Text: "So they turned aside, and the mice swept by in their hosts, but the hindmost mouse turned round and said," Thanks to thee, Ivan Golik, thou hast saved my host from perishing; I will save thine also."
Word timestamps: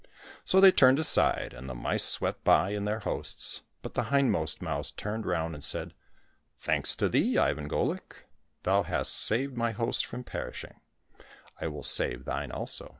"So 0.51 0.59
they 0.59 0.71
turned 0.71 0.97
aside, 0.97 1.53
and 1.53 1.69
the 1.69 1.75
mice 1.75 2.03
swept 2.03 2.43
by 2.43 2.71
in 2.71 2.85
their 2.85 3.01
hosts, 3.01 3.61
but 3.83 3.93
the 3.93 4.05
hindmost 4.05 4.59
mouse 4.59 4.91
turned 4.91 5.27
round 5.27 5.53
and 5.53 5.63
said," 5.63 5.93
Thanks 6.57 6.95
to 6.95 7.07
thee, 7.07 7.37
Ivan 7.37 7.69
Golik, 7.69 8.23
thou 8.63 8.81
hast 8.81 9.13
saved 9.13 9.55
my 9.55 9.73
host 9.73 10.03
from 10.07 10.23
perishing; 10.23 10.81
I 11.59 11.67
will 11.67 11.83
save 11.83 12.25
thine 12.25 12.51
also." 12.51 12.89